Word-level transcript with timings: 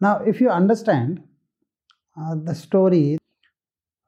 Now, 0.00 0.22
if 0.24 0.40
you 0.40 0.48
understand 0.48 1.22
uh, 2.16 2.36
the 2.36 2.54
story, 2.54 3.18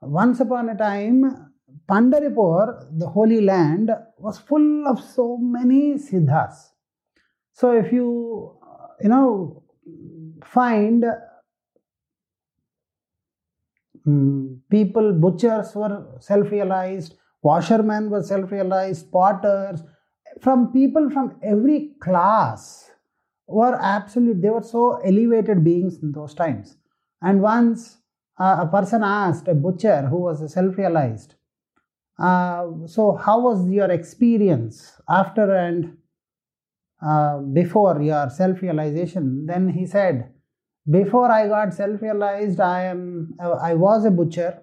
once 0.00 0.40
upon 0.40 0.68
a 0.68 0.76
time, 0.76 1.52
Pandaripur, 1.88 2.98
the 2.98 3.08
holy 3.08 3.40
land, 3.40 3.90
was 4.18 4.38
full 4.38 4.86
of 4.86 5.02
so 5.02 5.36
many 5.36 5.94
siddhas. 5.98 6.70
So, 7.52 7.72
if 7.72 7.92
you, 7.92 8.56
you 9.02 9.08
know, 9.08 9.64
find 10.44 11.04
um, 14.06 14.62
people, 14.70 15.12
butchers 15.12 15.74
were 15.74 16.06
self 16.20 16.50
realized, 16.50 17.16
washermen 17.42 18.10
were 18.10 18.22
self 18.22 18.52
realized, 18.52 19.10
potters, 19.10 19.82
from 20.40 20.72
people 20.72 21.10
from 21.10 21.36
every 21.42 21.94
class 22.00 22.89
were 23.50 23.78
absolute, 23.80 24.40
they 24.40 24.50
were 24.50 24.62
so 24.62 24.96
elevated 24.98 25.64
beings 25.64 25.98
in 26.02 26.12
those 26.12 26.34
times. 26.34 26.76
And 27.20 27.42
once 27.42 27.98
uh, 28.38 28.58
a 28.60 28.66
person 28.66 29.02
asked 29.02 29.48
a 29.48 29.54
butcher 29.54 30.02
who 30.02 30.16
was 30.16 30.52
self 30.52 30.78
realized, 30.78 31.34
uh, 32.18 32.66
so 32.86 33.16
how 33.16 33.40
was 33.40 33.68
your 33.68 33.90
experience 33.90 35.00
after 35.08 35.54
and 35.54 35.96
uh, 37.02 37.38
before 37.38 38.00
your 38.00 38.30
self 38.30 38.62
realization? 38.62 39.46
Then 39.46 39.68
he 39.68 39.86
said, 39.86 40.30
before 40.90 41.30
I 41.30 41.48
got 41.48 41.74
self 41.74 42.00
realized, 42.00 42.60
I 42.60 42.84
am 42.84 43.34
I 43.40 43.74
was 43.74 44.04
a 44.04 44.10
butcher, 44.10 44.62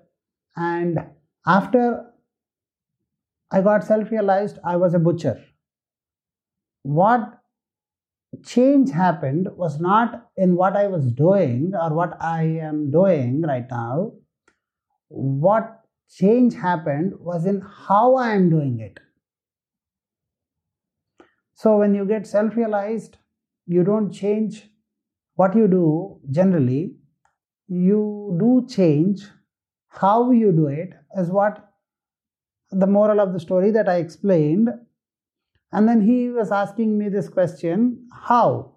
and 0.55 0.99
after 1.45 2.05
I 3.51 3.61
got 3.61 3.83
self 3.83 4.11
realized, 4.11 4.59
I 4.63 4.77
was 4.77 4.93
a 4.93 4.99
butcher. 4.99 5.43
What 6.83 7.39
change 8.43 8.91
happened 8.91 9.49
was 9.55 9.79
not 9.79 10.29
in 10.37 10.55
what 10.55 10.75
I 10.75 10.87
was 10.87 11.11
doing 11.11 11.73
or 11.79 11.93
what 11.93 12.21
I 12.21 12.43
am 12.43 12.91
doing 12.91 13.41
right 13.41 13.65
now. 13.69 14.13
What 15.09 15.81
change 16.09 16.55
happened 16.55 17.13
was 17.19 17.45
in 17.45 17.61
how 17.61 18.15
I 18.15 18.31
am 18.31 18.49
doing 18.49 18.79
it. 18.79 18.99
So, 21.53 21.77
when 21.77 21.95
you 21.95 22.05
get 22.05 22.27
self 22.27 22.55
realized, 22.55 23.17
you 23.65 23.83
don't 23.83 24.11
change 24.11 24.69
what 25.35 25.55
you 25.55 25.67
do 25.67 26.19
generally, 26.29 26.95
you 27.67 28.37
do 28.39 28.65
change 28.69 29.27
how 29.89 30.31
you 30.31 30.51
do 30.51 30.67
it, 30.67 30.93
is 31.17 31.29
what 31.29 31.73
the 32.71 32.87
moral 32.87 33.19
of 33.19 33.33
the 33.33 33.39
story 33.39 33.71
that 33.71 33.89
I 33.89 33.97
explained. 33.97 34.69
And 35.71 35.87
then 35.87 36.01
he 36.01 36.29
was 36.29 36.51
asking 36.51 36.97
me 36.97 37.09
this 37.09 37.29
question 37.29 38.07
how? 38.11 38.75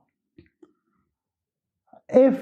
If 2.08 2.38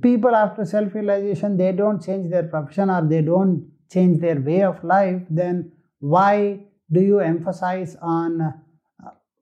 people 0.00 0.34
after 0.34 0.64
self 0.64 0.94
realization 0.94 1.56
they 1.56 1.72
don't 1.72 2.02
change 2.02 2.30
their 2.30 2.44
profession 2.44 2.90
or 2.90 3.06
they 3.06 3.22
don't 3.22 3.70
change 3.92 4.20
their 4.20 4.40
way 4.40 4.62
of 4.62 4.82
life, 4.82 5.22
then 5.28 5.72
why 5.98 6.60
do 6.90 7.00
you 7.00 7.20
emphasize 7.20 7.96
on 8.00 8.40
uh, 8.40 8.52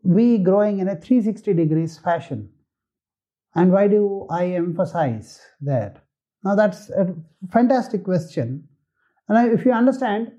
we 0.02 0.39
growing 0.39 0.80
in 0.80 0.89
a 0.89 0.96
360 0.96 1.55
degrees 1.55 1.98
fashion? 1.98 2.50
And 3.55 3.72
why 3.72 3.89
do 3.89 4.27
I 4.30 4.46
emphasize 4.46 5.41
that? 5.62 6.02
Now, 6.44 6.55
that's 6.55 6.91
a 6.91 7.14
fantastic 7.52 8.05
question. 8.05 8.69
And 9.28 9.52
if 9.52 9.64
you 9.64 9.72
understand, 9.72 10.33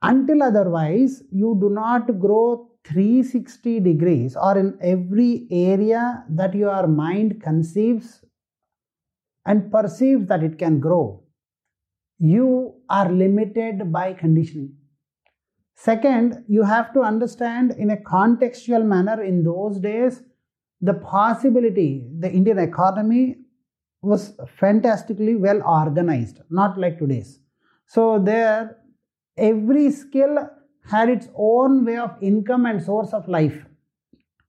until 0.00 0.42
otherwise, 0.42 1.22
you 1.30 1.56
do 1.60 1.70
not 1.70 2.18
grow 2.18 2.71
360 2.84 3.80
degrees 3.80 4.36
or 4.36 4.58
in 4.58 4.76
every 4.80 5.46
area 5.50 6.24
that 6.28 6.54
your 6.54 6.86
mind 6.86 7.40
conceives 7.42 8.24
and 9.46 9.70
perceives 9.70 10.26
that 10.26 10.42
it 10.42 10.58
can 10.58 10.80
grow 10.80 11.22
you 12.22 12.74
are 12.88 13.10
limited 13.10 13.90
by 13.92 14.12
conditioning. 14.12 14.72
Second, 15.74 16.44
you 16.46 16.62
have 16.62 16.92
to 16.94 17.00
understand 17.00 17.72
in 17.72 17.90
a 17.90 17.96
contextual 17.96 18.84
manner 18.84 19.20
in 19.22 19.42
those 19.42 19.80
days 19.80 20.22
the 20.80 20.94
possibility, 20.94 22.06
the 22.20 22.30
Indian 22.30 22.58
economy 22.58 23.38
was 24.02 24.34
fantastically 24.58 25.34
well 25.34 25.60
organized, 25.64 26.40
not 26.50 26.78
like 26.78 26.98
today's. 26.98 27.40
So, 27.86 28.20
there 28.20 28.76
every 29.36 29.90
skill 29.90 30.48
had 30.90 31.08
its 31.08 31.28
own 31.36 31.84
way 31.84 31.96
of 31.96 32.10
income 32.20 32.66
and 32.66 32.82
source 32.82 33.12
of 33.12 33.28
life. 33.28 33.64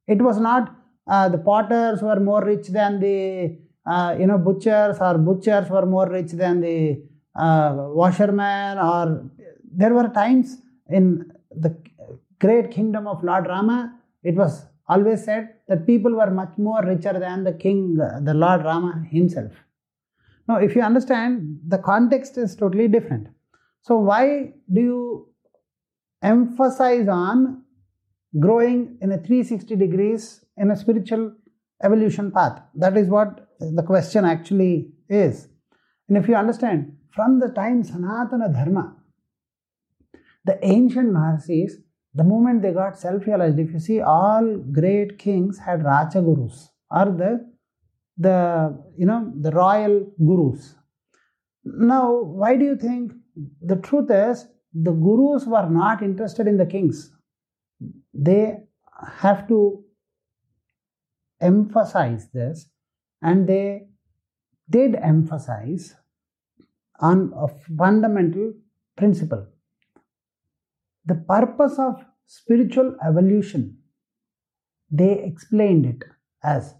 It 0.07 0.21
was 0.21 0.39
not 0.39 0.75
uh, 1.07 1.29
the 1.29 1.37
potters 1.37 2.01
were 2.01 2.19
more 2.19 2.43
rich 2.43 2.67
than 2.67 2.99
the 2.99 3.57
uh, 3.85 4.15
you 4.17 4.27
know 4.27 4.37
butchers 4.37 4.97
or 4.99 5.17
butchers 5.17 5.69
were 5.69 5.85
more 5.85 6.09
rich 6.09 6.31
than 6.31 6.61
the 6.61 7.01
uh, 7.35 7.73
washerman 7.75 8.77
or 8.77 9.29
there 9.75 9.93
were 9.93 10.07
times 10.09 10.57
in 10.89 11.31
the 11.51 11.75
great 12.39 12.71
kingdom 12.71 13.07
of 13.07 13.23
Lord 13.23 13.47
Rama, 13.47 13.79
it 14.23 14.35
was 14.35 14.65
always 14.87 15.23
said 15.23 15.49
that 15.67 15.85
people 15.85 16.13
were 16.13 16.29
much 16.29 16.53
more 16.57 16.81
richer 16.83 17.13
than 17.25 17.43
the 17.43 17.53
king, 17.53 17.95
the 17.95 18.33
Lord 18.33 18.63
Rama 18.63 19.05
himself. 19.09 19.51
Now, 20.47 20.57
if 20.57 20.75
you 20.75 20.81
understand, 20.81 21.59
the 21.67 21.77
context 21.77 22.37
is 22.37 22.55
totally 22.55 22.87
different. 22.89 23.27
So, 23.81 23.97
why 23.97 24.53
do 24.73 24.81
you 24.81 25.27
emphasize 26.23 27.07
on 27.07 27.63
growing 28.39 28.97
in 29.01 29.11
a 29.11 29.17
360 29.17 29.75
degrees 29.75 30.43
in 30.57 30.71
a 30.71 30.75
spiritual 30.75 31.33
evolution 31.83 32.31
path? 32.31 32.61
That 32.75 32.97
is 32.97 33.07
what 33.07 33.49
the 33.59 33.83
question 33.83 34.25
actually 34.25 34.91
is. 35.09 35.47
And 36.07 36.17
if 36.17 36.27
you 36.27 36.35
understand, 36.35 36.97
from 37.11 37.39
the 37.39 37.49
time 37.49 37.83
Sanatana 37.83 38.51
Dharma, 38.51 38.95
the 40.45 40.57
ancient 40.65 41.11
Maharshis, 41.13 41.73
the 42.15 42.23
moment 42.23 42.61
they 42.61 42.71
got 42.71 42.97
self 42.97 43.25
realized, 43.25 43.59
if 43.59 43.71
you 43.71 43.79
see, 43.79 44.01
all 44.01 44.57
great 44.71 45.17
kings 45.17 45.59
had 45.59 45.83
Raja 45.83 46.21
Gurus 46.21 46.69
or 46.91 47.05
the, 47.05 47.49
the, 48.17 48.77
you 48.97 49.05
know, 49.05 49.31
the 49.39 49.51
royal 49.51 50.11
gurus. 50.23 50.75
Now, 51.63 52.21
why 52.21 52.55
do 52.55 52.65
you 52.65 52.75
think 52.75 53.13
the 53.61 53.77
truth 53.77 54.11
is 54.11 54.45
the 54.73 54.91
gurus 54.91 55.45
were 55.45 55.69
not 55.69 56.01
interested 56.01 56.47
in 56.47 56.57
the 56.57 56.65
kings? 56.65 57.11
They 58.13 58.57
have 59.19 59.47
to 59.47 59.83
emphasize 61.41 62.29
this 62.33 62.69
and 63.21 63.47
they 63.47 63.87
did 64.69 64.95
emphasize 64.95 65.95
on 66.99 67.33
a 67.35 67.47
fundamental 67.77 68.53
principle. 68.95 69.47
The 71.05 71.15
purpose 71.15 71.77
of 71.77 72.03
spiritual 72.25 72.95
evolution, 73.05 73.77
they 74.89 75.21
explained 75.23 75.85
it 75.85 76.03
as 76.43 76.75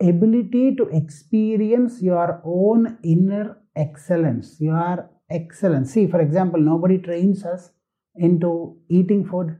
ability 0.00 0.76
to 0.76 0.84
experience 0.88 2.00
your 2.02 2.40
own 2.44 2.98
inner 3.02 3.58
excellence, 3.74 4.60
your 4.60 5.10
excellence. 5.32 5.92
See, 5.92 6.06
for 6.06 6.20
example, 6.20 6.60
nobody 6.60 6.98
trains 6.98 7.44
us 7.44 7.70
into 8.14 8.76
eating 8.88 9.24
food. 9.26 9.58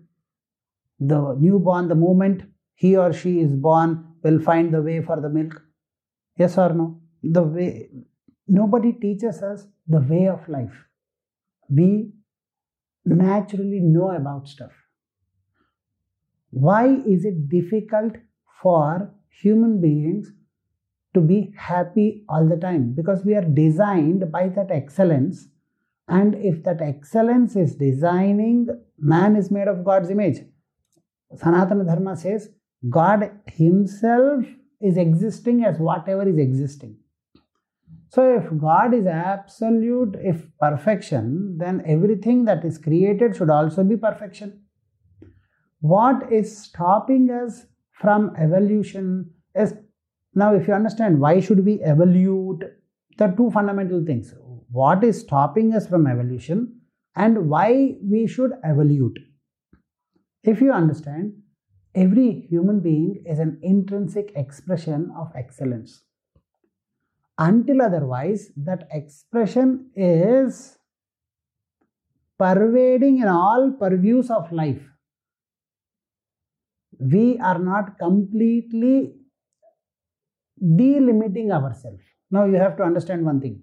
The 1.00 1.36
newborn, 1.38 1.88
the 1.88 1.94
moment 1.94 2.42
he 2.74 2.96
or 2.96 3.12
she 3.12 3.40
is 3.40 3.54
born, 3.54 4.04
will 4.22 4.40
find 4.40 4.72
the 4.72 4.82
way 4.82 5.02
for 5.02 5.20
the 5.20 5.28
milk. 5.28 5.60
Yes 6.36 6.58
or 6.58 6.72
no? 6.72 7.00
The 7.22 7.42
way 7.42 7.90
nobody 8.46 8.92
teaches 8.92 9.42
us 9.42 9.66
the 9.86 10.00
way 10.00 10.28
of 10.28 10.48
life. 10.48 10.74
We 11.68 12.12
naturally 13.04 13.80
know 13.80 14.10
about 14.10 14.48
stuff. 14.48 14.72
Why 16.50 16.86
is 16.86 17.24
it 17.24 17.48
difficult 17.48 18.16
for 18.62 19.10
human 19.30 19.80
beings 19.80 20.30
to 21.14 21.20
be 21.20 21.54
happy 21.56 22.24
all 22.28 22.46
the 22.46 22.56
time? 22.56 22.92
Because 22.92 23.24
we 23.24 23.34
are 23.34 23.44
designed 23.44 24.30
by 24.30 24.48
that 24.48 24.70
excellence. 24.70 25.48
And 26.08 26.34
if 26.34 26.64
that 26.64 26.80
excellence 26.80 27.56
is 27.56 27.76
designing, 27.76 28.68
man 28.98 29.36
is 29.36 29.50
made 29.50 29.68
of 29.68 29.84
God's 29.84 30.10
image. 30.10 30.38
Sanatana 31.34 31.86
Dharma 31.86 32.16
says 32.16 32.50
God 32.88 33.30
Himself 33.46 34.44
is 34.80 34.96
existing 34.96 35.64
as 35.64 35.78
whatever 35.78 36.28
is 36.28 36.38
existing. 36.38 36.96
So, 38.08 38.36
if 38.36 38.60
God 38.60 38.92
is 38.92 39.06
absolute, 39.06 40.16
if 40.20 40.46
perfection, 40.58 41.56
then 41.56 41.82
everything 41.86 42.44
that 42.44 42.62
is 42.62 42.76
created 42.76 43.36
should 43.36 43.48
also 43.48 43.82
be 43.82 43.96
perfection. 43.96 44.64
What 45.80 46.30
is 46.30 46.64
stopping 46.64 47.30
us 47.30 47.64
from 47.92 48.34
evolution 48.36 49.30
is 49.54 49.74
now, 50.34 50.54
if 50.54 50.66
you 50.66 50.74
understand 50.74 51.20
why 51.20 51.40
should 51.40 51.64
we 51.64 51.74
evolve, 51.82 52.62
the 53.18 53.26
two 53.36 53.50
fundamental 53.50 54.04
things 54.04 54.34
what 54.72 55.04
is 55.04 55.20
stopping 55.20 55.74
us 55.74 55.86
from 55.86 56.06
evolution 56.06 56.80
and 57.14 57.48
why 57.48 57.94
we 58.02 58.26
should 58.26 58.52
evolve. 58.64 59.18
If 60.42 60.60
you 60.60 60.72
understand, 60.72 61.34
every 61.94 62.46
human 62.48 62.80
being 62.80 63.22
is 63.26 63.38
an 63.38 63.58
intrinsic 63.62 64.32
expression 64.34 65.12
of 65.16 65.30
excellence. 65.36 66.02
Until 67.38 67.82
otherwise, 67.82 68.50
that 68.56 68.88
expression 68.90 69.90
is 69.94 70.78
pervading 72.38 73.18
in 73.18 73.28
all 73.28 73.72
purviews 73.78 74.30
of 74.30 74.50
life. 74.52 74.82
We 76.98 77.38
are 77.38 77.58
not 77.58 77.98
completely 77.98 79.14
delimiting 80.62 81.50
ourselves. 81.50 82.02
Now, 82.30 82.46
you 82.46 82.56
have 82.56 82.76
to 82.78 82.82
understand 82.82 83.24
one 83.24 83.40
thing. 83.40 83.62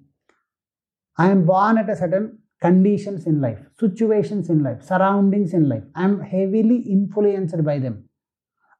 I 1.19 1.29
am 1.31 1.45
born 1.45 1.77
at 1.77 1.89
a 1.89 1.97
certain 1.97 2.39
conditions 2.61 3.25
in 3.27 3.41
life, 3.41 3.59
situations 3.77 4.49
in 4.49 4.63
life, 4.63 4.81
surroundings 4.81 5.53
in 5.53 5.67
life. 5.67 5.83
I 5.93 6.05
am 6.05 6.21
heavily 6.21 6.77
influenced 6.77 7.61
by 7.65 7.79
them. 7.79 8.05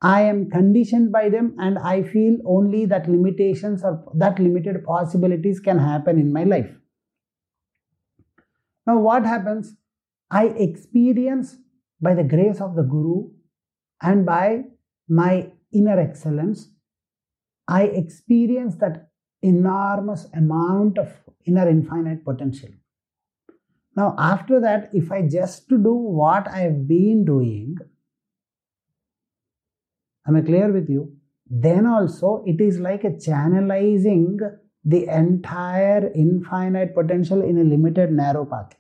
I 0.02 0.22
am 0.22 0.50
conditioned 0.50 1.12
by 1.12 1.28
them 1.28 1.56
and 1.60 1.78
I 1.78 2.04
feel 2.04 2.38
only 2.46 2.86
that 2.86 3.10
limitations 3.10 3.84
or 3.84 4.10
that 4.16 4.40
limited 4.40 4.86
possibilities 4.86 5.60
can 5.60 5.80
happen 5.80 6.18
in 6.18 6.32
my 6.32 6.46
life. 6.46 6.72
Now, 8.88 9.00
what 9.00 9.26
happens? 9.26 9.76
I 10.32 10.46
experience 10.46 11.58
by 12.02 12.14
the 12.14 12.24
grace 12.24 12.62
of 12.62 12.78
the 12.78 12.84
Guru 12.84 13.32
and 14.02 14.26
by 14.26 14.64
my 15.10 15.52
inner 15.74 16.00
excellence, 16.00 16.70
I 17.68 17.84
experience 17.84 18.78
that 18.78 19.09
enormous 19.42 20.28
amount 20.34 20.98
of 20.98 21.12
inner 21.46 21.68
infinite 21.68 22.24
potential. 22.24 22.70
Now, 23.96 24.16
after 24.18 24.60
that, 24.62 24.90
if 24.94 25.12
I 25.12 25.28
just 25.28 25.68
do 25.68 25.94
what 25.94 26.48
I 26.48 26.60
have 26.60 26.88
been 26.88 27.26
doing, 27.26 27.78
am 30.28 30.36
I 30.36 30.42
clear 30.42 30.72
with 30.72 30.90
you? 30.90 31.16
Then 31.50 31.86
also 31.86 32.44
it 32.46 32.62
is 32.62 32.80
like 32.80 33.04
a 33.04 33.12
channelizing 33.12 34.38
the 34.86 35.08
entire 35.08 36.12
infinite 36.14 36.94
potential 36.94 37.42
in 37.42 37.58
a 37.58 37.64
limited 37.64 38.12
narrow 38.12 38.46
path. 38.46 38.76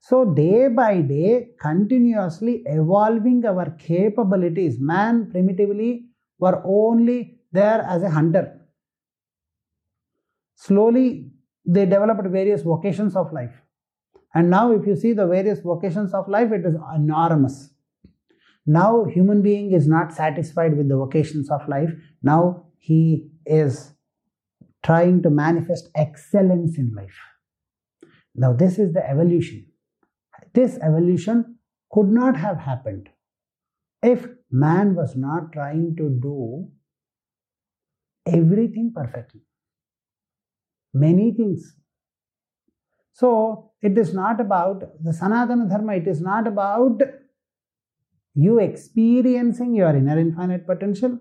So, 0.00 0.24
day 0.24 0.68
by 0.68 1.02
day, 1.02 1.50
continuously 1.60 2.62
evolving 2.66 3.44
our 3.44 3.70
capabilities. 3.78 4.80
Man 4.80 5.30
primitively 5.30 6.06
were 6.38 6.62
only 6.64 7.39
there 7.52 7.82
as 7.82 8.02
a 8.02 8.10
hunter. 8.10 8.60
Slowly, 10.54 11.30
they 11.64 11.86
developed 11.86 12.26
various 12.28 12.62
vocations 12.62 13.16
of 13.16 13.32
life. 13.32 13.54
And 14.34 14.50
now, 14.50 14.72
if 14.72 14.86
you 14.86 14.94
see 14.94 15.12
the 15.12 15.26
various 15.26 15.60
vocations 15.60 16.14
of 16.14 16.28
life, 16.28 16.52
it 16.52 16.64
is 16.64 16.76
enormous. 16.94 17.70
Now, 18.66 19.04
human 19.04 19.42
being 19.42 19.72
is 19.72 19.88
not 19.88 20.12
satisfied 20.12 20.76
with 20.76 20.88
the 20.88 20.96
vocations 20.96 21.50
of 21.50 21.66
life. 21.68 21.90
Now, 22.22 22.66
he 22.78 23.28
is 23.44 23.94
trying 24.84 25.22
to 25.22 25.30
manifest 25.30 25.90
excellence 25.94 26.78
in 26.78 26.92
life. 26.94 27.18
Now, 28.34 28.52
this 28.52 28.78
is 28.78 28.92
the 28.92 29.08
evolution. 29.08 29.66
This 30.54 30.78
evolution 30.78 31.56
could 31.90 32.08
not 32.08 32.36
have 32.36 32.58
happened 32.58 33.08
if 34.02 34.26
man 34.50 34.94
was 34.94 35.16
not 35.16 35.52
trying 35.52 35.96
to 35.96 36.08
do 36.08 36.68
everything 38.26 38.92
perfectly. 38.94 39.40
Many 40.92 41.32
things. 41.32 41.76
So, 43.12 43.72
it 43.82 43.96
is 43.98 44.14
not 44.14 44.40
about 44.40 44.80
the 45.02 45.10
Sanatana 45.10 45.68
Dharma, 45.68 45.94
it 45.94 46.06
is 46.06 46.20
not 46.20 46.46
about 46.46 47.00
you 48.34 48.58
experiencing 48.58 49.74
your 49.74 49.94
inner 49.94 50.18
infinite 50.18 50.66
potential. 50.66 51.18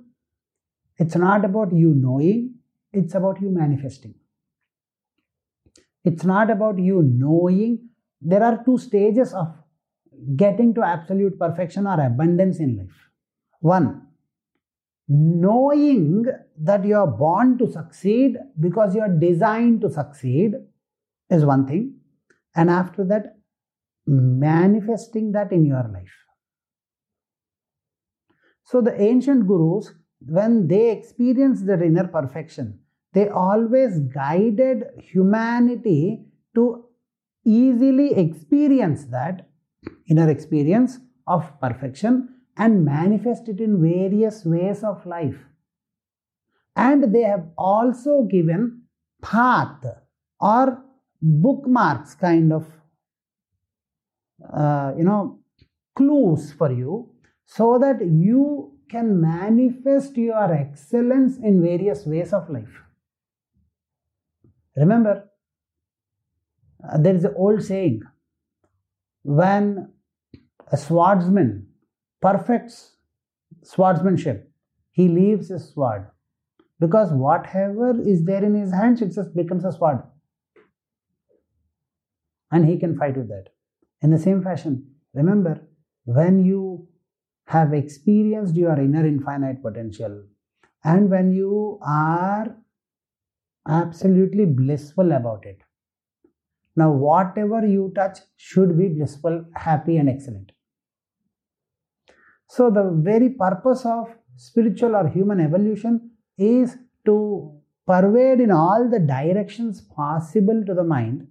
It's 0.97 1.15
not 1.15 1.45
about 1.45 1.73
you 1.73 1.93
knowing, 1.95 2.55
it's 2.91 3.15
about 3.15 3.41
you 3.41 3.49
manifesting. 3.49 4.15
It's 6.03 6.23
not 6.23 6.49
about 6.49 6.79
you 6.79 7.01
knowing. 7.03 7.89
There 8.21 8.43
are 8.43 8.63
two 8.63 8.77
stages 8.77 9.33
of 9.33 9.53
getting 10.35 10.73
to 10.73 10.83
absolute 10.83 11.39
perfection 11.39 11.87
or 11.87 11.99
abundance 12.05 12.59
in 12.59 12.77
life. 12.77 13.09
One, 13.61 14.07
knowing 15.07 16.25
that 16.61 16.85
you 16.85 16.95
are 16.95 17.07
born 17.07 17.57
to 17.57 17.71
succeed 17.71 18.35
because 18.59 18.93
you 18.95 19.01
are 19.01 19.09
designed 19.09 19.81
to 19.81 19.89
succeed 19.89 20.53
is 21.29 21.45
one 21.45 21.65
thing. 21.65 21.95
And 22.55 22.69
after 22.69 23.05
that, 23.05 23.37
manifesting 24.05 25.31
that 25.33 25.51
in 25.51 25.65
your 25.65 25.87
life. 25.93 26.11
So, 28.63 28.81
the 28.81 28.99
ancient 29.01 29.47
gurus, 29.47 29.93
when 30.19 30.67
they 30.67 30.91
experienced 30.91 31.65
their 31.65 31.81
inner 31.81 32.07
perfection, 32.07 32.79
they 33.13 33.29
always 33.29 33.99
guided 33.99 34.83
humanity 35.01 36.25
to 36.55 36.85
easily 37.45 38.13
experience 38.13 39.05
that 39.05 39.47
inner 40.07 40.29
experience 40.29 40.99
of 41.25 41.59
perfection 41.59 42.29
and 42.57 42.83
manifest 42.83 43.47
it 43.47 43.59
in 43.59 43.81
various 43.81 44.45
ways 44.45 44.83
of 44.83 45.05
life. 45.05 45.48
And 46.79 47.13
they 47.13 47.23
have 47.23 47.45
also 47.57 48.23
given 48.23 48.83
path 49.21 49.85
or 50.39 50.81
bookmarks 51.21 52.15
kind 52.15 52.53
of 52.53 52.65
uh, 54.53 54.93
you 54.97 55.03
know 55.03 55.39
clues 55.93 56.53
for 56.53 56.71
you 56.71 57.09
so 57.45 57.77
that 57.79 57.99
you 58.05 58.71
can 58.89 59.19
manifest 59.19 60.15
your 60.15 60.53
excellence 60.53 61.35
in 61.37 61.61
various 61.61 62.05
ways 62.05 62.31
of 62.31 62.49
life. 62.49 62.77
Remember 64.77 65.29
uh, 66.81 66.97
there 66.97 67.15
is 67.15 67.25
an 67.25 67.33
old 67.35 67.61
saying 67.61 68.03
when 69.23 69.91
a 70.71 70.77
swordsman 70.77 71.67
perfects 72.21 72.95
swordsmanship, 73.63 74.49
he 74.91 75.09
leaves 75.09 75.49
his 75.49 75.73
sword 75.73 76.07
because 76.79 77.11
whatever 77.11 77.99
is 78.01 78.23
there 78.25 78.43
in 78.43 78.55
his 78.55 78.71
hands, 78.71 79.01
it 79.01 79.13
just 79.13 79.35
becomes 79.35 79.65
a 79.65 79.71
sword. 79.71 80.01
And 82.51 82.65
he 82.65 82.77
can 82.79 82.97
fight 82.97 83.17
with 83.17 83.27
that. 83.29 83.49
In 84.01 84.11
the 84.11 84.19
same 84.19 84.41
fashion, 84.41 84.91
remember 85.13 85.61
when 86.05 86.43
you 86.43 86.87
have 87.45 87.73
experienced 87.73 88.55
your 88.55 88.79
inner 88.79 89.05
infinite 89.05 89.61
potential 89.61 90.23
and 90.83 91.09
when 91.09 91.31
you 91.31 91.79
are 91.85 92.55
absolutely 93.67 94.45
blissful 94.45 95.11
about 95.11 95.45
it. 95.45 95.59
Now, 96.75 96.91
whatever 96.91 97.65
you 97.67 97.91
touch 97.93 98.19
should 98.37 98.77
be 98.77 98.87
blissful, 98.87 99.45
happy, 99.55 99.97
and 99.97 100.09
excellent. 100.09 100.53
So, 102.47 102.69
the 102.71 102.89
very 102.91 103.29
purpose 103.31 103.85
of 103.85 104.15
spiritual 104.37 104.95
or 104.95 105.07
human 105.07 105.41
evolution 105.41 106.08
is 106.39 106.77
to 107.05 107.51
pervade 107.85 108.39
in 108.39 108.51
all 108.51 108.89
the 108.89 108.99
directions 108.99 109.81
possible 109.81 110.63
to 110.65 110.73
the 110.73 110.83
mind 110.83 111.27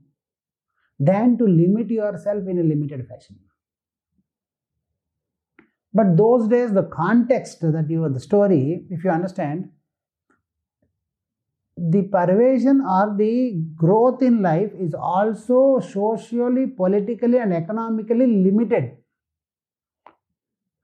than 0.98 1.38
to 1.38 1.44
limit 1.44 1.90
yourself 1.90 2.46
in 2.46 2.58
a 2.58 2.62
limited 2.62 3.06
fashion. 3.08 3.38
But 5.94 6.16
those 6.16 6.48
days, 6.48 6.72
the 6.72 6.82
context 6.84 7.60
that 7.62 7.88
you, 7.88 8.08
the 8.08 8.20
story, 8.20 8.86
if 8.90 9.04
you 9.04 9.10
understand, 9.10 9.70
the 11.76 12.02
pervasion 12.02 12.80
or 12.80 13.16
the 13.16 13.62
growth 13.74 14.20
in 14.20 14.42
life 14.42 14.72
is 14.78 14.94
also 14.94 15.80
socially, 15.80 16.66
politically, 16.66 17.38
and 17.38 17.54
economically 17.54 18.26
limited 18.26 18.98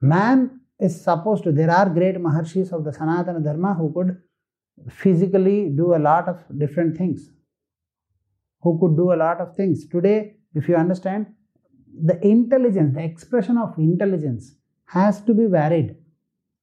Man 0.04 0.60
is 0.80 1.02
supposed 1.02 1.44
to, 1.44 1.52
there 1.52 1.70
are 1.70 1.88
great 1.88 2.16
Maharshis 2.16 2.72
of 2.72 2.84
the 2.84 2.90
Sanatana 2.90 3.42
Dharma 3.42 3.74
who 3.74 3.92
could 3.92 4.20
physically 4.90 5.70
do 5.70 5.94
a 5.94 5.98
lot 5.98 6.28
of 6.28 6.42
different 6.58 6.96
things, 6.96 7.30
who 8.60 8.78
could 8.80 8.96
do 8.96 9.12
a 9.12 9.16
lot 9.16 9.40
of 9.40 9.54
things. 9.54 9.88
Today, 9.88 10.36
if 10.54 10.68
you 10.68 10.76
understand, 10.76 11.26
the 12.02 12.20
intelligence, 12.26 12.94
the 12.94 13.04
expression 13.04 13.56
of 13.56 13.78
intelligence 13.78 14.56
has 14.86 15.20
to 15.22 15.34
be 15.34 15.46
varied. 15.46 15.96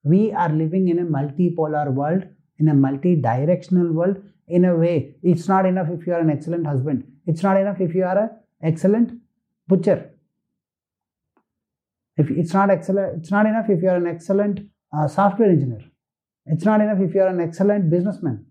We 0.03 0.33
are 0.33 0.49
living 0.49 0.89
in 0.89 0.99
a 0.99 1.03
multipolar 1.03 1.93
world, 1.93 2.23
in 2.59 2.67
a 2.67 2.73
multi 2.73 3.15
directional 3.15 3.91
world. 3.93 4.17
In 4.47 4.65
a 4.65 4.75
way, 4.75 5.15
it's 5.23 5.47
not 5.47 5.65
enough 5.65 5.87
if 5.89 6.05
you 6.05 6.13
are 6.13 6.19
an 6.19 6.29
excellent 6.29 6.67
husband, 6.67 7.05
it's 7.25 7.41
not 7.41 7.55
enough 7.55 7.79
if 7.79 7.95
you 7.95 8.03
are 8.03 8.17
an 8.17 8.29
excellent 8.61 9.13
butcher, 9.67 10.11
if 12.21 12.29
it's 12.31 12.53
not 12.53 12.69
excellent, 12.69 13.17
it's 13.17 13.31
not 13.31 13.45
enough 13.45 13.69
if 13.69 13.81
you 13.81 13.89
are 13.89 13.97
an 14.03 14.07
excellent 14.07 14.59
uh, 14.95 15.07
software 15.07 15.49
engineer. 15.49 15.83
It's 16.45 16.65
not 16.65 16.81
enough 16.81 16.99
if 16.99 17.13
you 17.15 17.21
are 17.21 17.27
an 17.27 17.41
excellent 17.47 17.89
businessman. 17.89 18.45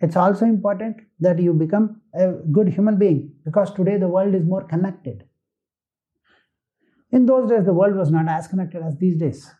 It's 0.00 0.16
also 0.16 0.44
important 0.44 0.96
that 1.20 1.38
you 1.38 1.52
become 1.54 2.00
a 2.14 2.32
good 2.56 2.68
human 2.68 2.98
being 2.98 3.32
because 3.44 3.72
today 3.72 3.96
the 3.96 4.08
world 4.08 4.34
is 4.34 4.44
more 4.44 4.64
connected. 4.64 5.24
In 7.10 7.26
those 7.26 7.48
days, 7.50 7.64
the 7.64 7.72
world 7.72 7.96
was 7.96 8.10
not 8.10 8.28
as 8.28 8.48
connected 8.48 8.82
as 8.82 8.96
these 8.98 9.16
days. 9.16 9.50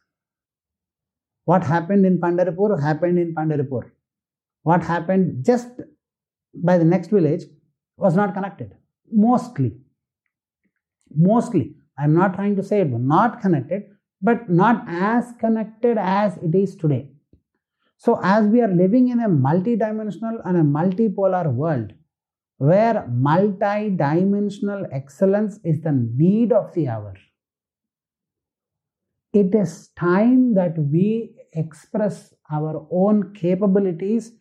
What 1.45 1.63
happened 1.65 2.05
in 2.05 2.19
Pandharpur 2.21 2.83
happened 2.83 3.19
in 3.19 3.35
Pandharpur. 3.35 3.83
What 4.63 4.83
happened 4.83 5.45
just 5.45 5.69
by 6.55 6.79
the 6.79 6.85
next 6.85 7.09
village 7.09 7.45
was 7.97 8.17
not 8.17 8.35
connected. 8.35 8.73
Mostly. 9.13 9.77
Mostly. 11.15 11.77
I'm 11.99 12.15
not 12.15 12.35
trying 12.35 12.57
to 12.57 12.63
say 12.63 12.81
it 12.81 12.91
not 12.91 13.41
connected, 13.41 13.85
but 14.21 14.49
not 14.49 14.85
as 14.89 15.33
connected 15.39 15.97
as 15.99 16.37
it 16.39 16.55
is 16.55 16.75
today. 16.77 17.09
So, 17.97 18.21
as 18.23 18.47
we 18.47 18.61
are 18.61 18.69
living 18.69 19.09
in 19.09 19.21
a 19.21 19.29
multidimensional 19.29 20.41
and 20.45 20.57
a 20.57 20.63
multipolar 20.63 21.53
world, 21.53 21.93
where 22.59 23.07
multi-dimensional 23.09 24.87
excellence 24.93 25.59
is 25.65 25.81
the 25.81 25.93
need 25.93 26.53
of 26.53 26.73
the 26.75 26.89
hour, 26.89 27.15
it 29.33 29.55
is 29.55 29.89
time 29.97 30.55
that 30.55 30.79
we 30.79 31.35
express 31.53 32.35
our 32.51 32.87
own 32.91 33.33
capabilities 33.35 34.33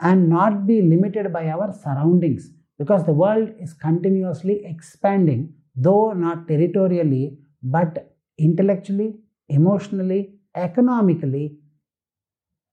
and 0.00 0.28
not 0.28 0.66
be 0.66 0.82
limited 0.82 1.32
by 1.32 1.48
our 1.48 1.72
surroundings 1.72 2.50
because 2.78 3.04
the 3.06 3.12
world 3.12 3.50
is 3.60 3.72
continuously 3.72 4.62
expanding, 4.64 5.54
though 5.74 6.12
not 6.12 6.48
territorially, 6.48 7.38
but 7.62 8.14
intellectually, 8.38 9.16
emotionally, 9.48 10.34
economically, 10.54 11.58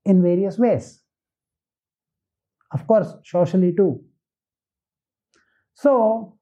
in 0.05 0.21
various 0.21 0.57
ways. 0.57 1.01
Of 2.71 2.85
course, 2.87 3.13
socially 3.23 3.73
too. 3.73 4.03
So, 5.73 6.37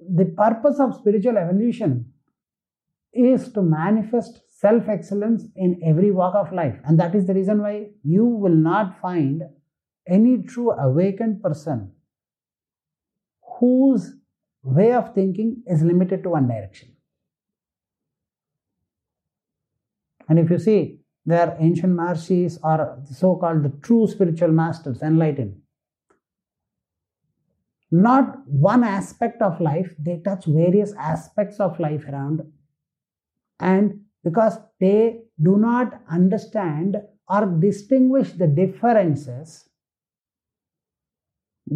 the 0.00 0.24
purpose 0.26 0.80
of 0.80 0.94
spiritual 0.94 1.36
evolution 1.38 2.12
is 3.12 3.52
to 3.52 3.62
manifest 3.62 4.40
self 4.60 4.88
excellence 4.88 5.44
in 5.56 5.80
every 5.84 6.10
walk 6.10 6.34
of 6.34 6.52
life. 6.52 6.78
And 6.84 6.98
that 6.98 7.14
is 7.14 7.26
the 7.26 7.34
reason 7.34 7.62
why 7.62 7.90
you 8.02 8.24
will 8.24 8.54
not 8.54 9.00
find 9.00 9.42
any 10.06 10.42
true 10.42 10.70
awakened 10.72 11.42
person 11.42 11.92
whose 13.58 14.17
way 14.62 14.92
of 14.92 15.14
thinking 15.14 15.62
is 15.66 15.82
limited 15.82 16.22
to 16.22 16.30
one 16.30 16.48
direction. 16.48 16.88
And 20.28 20.38
if 20.38 20.50
you 20.50 20.58
see, 20.58 21.00
their 21.24 21.56
ancient 21.60 21.94
Maharshis 21.94 22.58
are 22.62 22.98
so 23.12 23.36
called 23.36 23.62
the 23.62 23.72
true 23.82 24.06
spiritual 24.06 24.48
masters, 24.48 25.02
enlightened. 25.02 25.60
Not 27.90 28.46
one 28.46 28.84
aspect 28.84 29.40
of 29.40 29.60
life, 29.60 29.94
they 29.98 30.20
touch 30.24 30.44
various 30.46 30.92
aspects 30.98 31.58
of 31.60 31.80
life 31.80 32.04
around. 32.06 32.42
And 33.60 34.02
because 34.24 34.58
they 34.80 35.22
do 35.42 35.56
not 35.56 36.00
understand 36.10 36.96
or 37.28 37.46
distinguish 37.46 38.32
the 38.32 38.46
differences, 38.46 39.68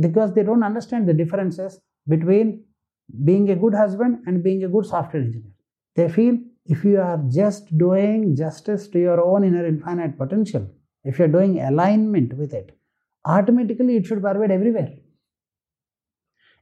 because 0.00 0.32
they 0.34 0.42
don't 0.42 0.62
understand 0.62 1.08
the 1.08 1.14
differences 1.14 1.80
between 2.08 2.64
being 3.24 3.50
a 3.50 3.56
good 3.56 3.74
husband 3.74 4.18
and 4.26 4.42
being 4.42 4.64
a 4.64 4.68
good 4.68 4.86
software 4.86 5.22
engineer. 5.22 5.52
They 5.96 6.08
feel 6.08 6.38
if 6.66 6.84
you 6.84 7.00
are 7.00 7.22
just 7.30 7.76
doing 7.76 8.36
justice 8.36 8.88
to 8.88 8.98
your 8.98 9.22
own 9.22 9.44
inner 9.44 9.66
infinite 9.66 10.16
potential, 10.16 10.70
if 11.04 11.18
you're 11.18 11.28
doing 11.28 11.60
alignment 11.60 12.32
with 12.34 12.54
it, 12.54 12.78
automatically 13.24 13.96
it 13.96 14.06
should 14.06 14.22
pervade 14.22 14.50
everywhere. 14.50 14.94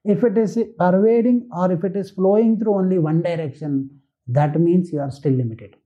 If 0.04 0.24
it 0.24 0.38
is 0.38 0.58
pervading 0.78 1.48
or 1.54 1.70
if 1.72 1.84
it 1.84 1.94
is 1.94 2.10
flowing 2.10 2.58
through 2.58 2.74
only 2.74 2.98
one 2.98 3.22
direction, 3.22 4.00
that 4.28 4.58
means 4.58 4.92
you 4.92 5.00
are 5.00 5.10
still 5.10 5.32
limited. 5.32 5.76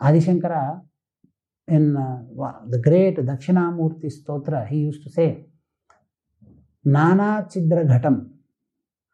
Adi 0.00 0.20
Shankara, 0.20 0.80
in 1.66 1.96
uh, 1.96 2.52
the 2.68 2.78
great 2.78 3.16
Dakshinamurti 3.16 4.10
Stotra, 4.12 4.66
he 4.66 4.76
used 4.78 5.02
to 5.04 5.10
say, 5.10 5.44
Nana 6.84 7.46
Chidra 7.50 7.86
Ghatam. 7.86 8.30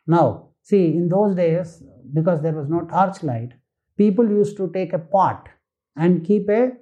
Now, 0.07 0.51
see, 0.63 0.95
in 0.95 1.09
those 1.09 1.35
days, 1.35 1.83
because 2.13 2.41
there 2.43 2.53
was 2.53 2.69
no 2.69 2.83
torchlight, 2.83 3.53
people 3.97 4.29
used 4.29 4.57
to 4.59 4.71
take 4.73 4.93
a 4.93 4.99
pot 4.99 5.49
and 5.97 6.25
keep 6.25 6.49
a 6.49 6.73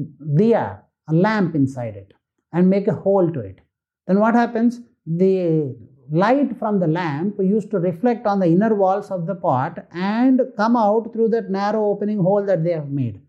diya, 0.00 0.80
a 1.08 1.12
lamp 1.12 1.54
inside 1.54 1.96
it, 1.96 2.12
and 2.52 2.70
make 2.70 2.88
a 2.88 2.94
hole 2.94 3.30
to 3.30 3.40
it. 3.40 3.60
Then 4.06 4.20
what 4.20 4.34
happens? 4.34 4.80
The 5.06 5.76
light 6.10 6.58
from 6.58 6.80
the 6.80 6.86
lamp 6.86 7.36
used 7.40 7.70
to 7.70 7.78
reflect 7.78 8.26
on 8.26 8.40
the 8.40 8.46
inner 8.46 8.74
walls 8.74 9.10
of 9.10 9.26
the 9.26 9.34
pot 9.34 9.86
and 9.92 10.40
come 10.56 10.76
out 10.76 11.12
through 11.12 11.28
that 11.28 11.50
narrow 11.50 11.86
opening 11.86 12.18
hole 12.18 12.44
that 12.44 12.64
they 12.64 12.72
have 12.72 12.90
made. 12.90 13.20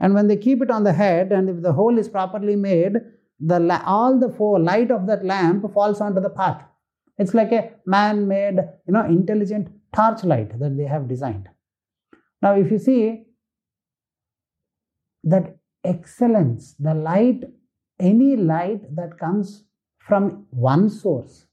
And 0.00 0.14
when 0.14 0.26
they 0.26 0.36
keep 0.36 0.62
it 0.62 0.70
on 0.70 0.84
the 0.84 0.92
head, 0.92 1.32
and 1.32 1.48
if 1.48 1.62
the 1.62 1.72
hole 1.72 1.98
is 1.98 2.08
properly 2.08 2.56
made, 2.56 2.94
the 3.38 3.82
all 3.84 4.18
the 4.18 4.28
light 4.58 4.90
of 4.90 5.06
that 5.06 5.24
lamp 5.24 5.72
falls 5.72 6.00
onto 6.00 6.20
the 6.20 6.30
path. 6.30 6.62
It's 7.18 7.34
like 7.34 7.52
a 7.52 7.72
man-made, 7.86 8.56
you 8.86 8.92
know, 8.92 9.04
intelligent 9.04 9.68
torchlight 9.94 10.58
that 10.58 10.76
they 10.76 10.84
have 10.84 11.08
designed. 11.08 11.48
Now, 12.40 12.54
if 12.56 12.70
you 12.70 12.78
see 12.78 13.24
that 15.24 15.56
excellence, 15.84 16.74
the 16.78 16.94
light, 16.94 17.44
any 18.00 18.36
light 18.36 18.96
that 18.96 19.18
comes 19.18 19.64
from 19.98 20.46
one 20.50 20.88
source 20.90 21.46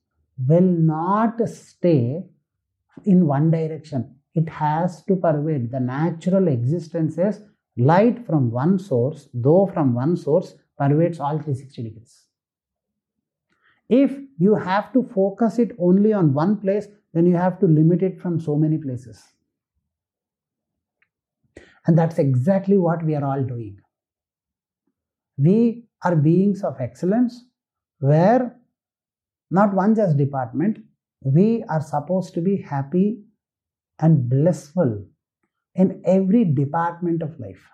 will 0.47 0.61
not 0.61 1.47
stay 1.47 2.23
in 3.05 3.27
one 3.27 3.51
direction. 3.51 4.15
It 4.33 4.49
has 4.49 5.03
to 5.05 5.15
pervade. 5.15 5.71
The 5.71 5.79
natural 5.79 6.47
existence 6.47 7.17
is 7.17 7.41
light 7.77 8.25
from 8.25 8.49
one 8.49 8.79
source, 8.79 9.29
though 9.33 9.69
from 9.73 9.93
one 9.93 10.15
source 10.15 10.55
pervades 10.77 11.19
all 11.19 11.37
360 11.37 11.83
degrees. 11.83 12.28
If 13.89 14.17
you 14.37 14.55
have 14.55 14.93
to 14.93 15.03
focus 15.03 15.59
it 15.59 15.71
only 15.79 16.13
on 16.13 16.33
one 16.33 16.57
place, 16.57 16.87
then 17.13 17.25
you 17.25 17.35
have 17.35 17.59
to 17.59 17.65
limit 17.65 18.03
it 18.03 18.21
from 18.21 18.39
so 18.39 18.55
many 18.55 18.77
places. 18.77 19.21
And 21.87 21.97
that's 21.97 22.19
exactly 22.19 22.77
what 22.77 23.03
we 23.03 23.15
are 23.15 23.23
all 23.23 23.43
doing. 23.43 23.79
We 25.37 25.87
are 26.03 26.15
beings 26.15 26.63
of 26.63 26.79
excellence 26.79 27.45
where 27.99 28.55
not 29.49 29.73
one 29.73 29.95
just 29.95 30.17
department, 30.17 30.79
we 31.21 31.63
are 31.63 31.81
supposed 31.81 32.33
to 32.35 32.41
be 32.41 32.57
happy 32.57 33.23
and 33.99 34.29
blissful 34.29 35.05
in 35.75 36.01
every 36.05 36.45
department 36.45 37.21
of 37.23 37.39
life 37.39 37.65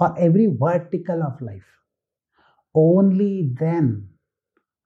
or 0.00 0.18
every 0.18 0.46
vertical 0.46 1.22
of 1.22 1.40
life. 1.42 1.66
Only 2.74 3.52
then 3.58 4.08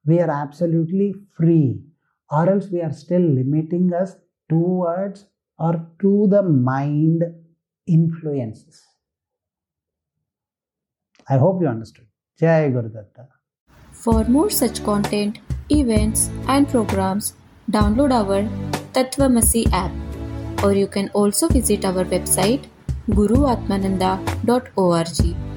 we 0.05 0.19
are 0.19 0.29
absolutely 0.29 1.15
free, 1.35 1.81
or 2.29 2.49
else 2.49 2.69
we 2.69 2.81
are 2.81 2.91
still 2.91 3.21
limiting 3.21 3.93
us 3.93 4.17
towards 4.47 5.25
or 5.57 5.87
to 6.01 6.27
the 6.29 6.43
mind 6.43 7.23
influences. 7.87 8.83
I 11.27 11.37
hope 11.37 11.61
you 11.61 11.67
understood. 11.67 12.05
Jai 12.39 12.69
Guru 12.69 12.89
Datta. 12.89 13.27
For 13.91 14.23
more 14.25 14.49
such 14.49 14.83
content, 14.83 15.39
events, 15.69 16.29
and 16.47 16.67
programs, 16.67 17.35
download 17.69 18.11
our 18.11 18.43
Tattvamasi 18.93 19.71
app, 19.73 19.91
or 20.63 20.73
you 20.73 20.87
can 20.87 21.09
also 21.13 21.47
visit 21.47 21.85
our 21.85 22.03
website 22.05 22.65
guruatmananda.org. 23.09 25.48